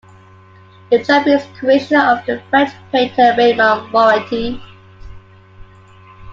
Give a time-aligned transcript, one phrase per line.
[0.89, 4.59] The trophy is a creation of the French painter Raymond Moretti.